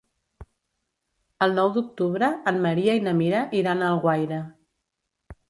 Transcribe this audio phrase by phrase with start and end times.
[1.47, 4.43] El nou d'octubre en Maria i na Mira iran a Alguaire.